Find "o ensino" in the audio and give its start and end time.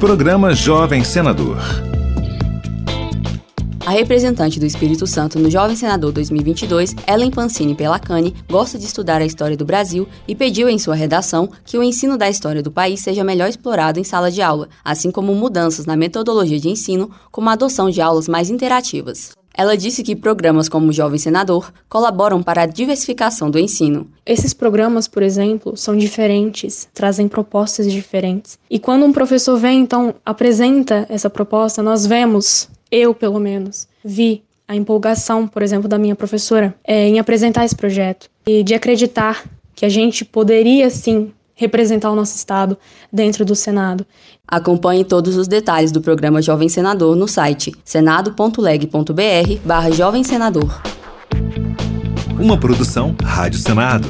11.76-12.16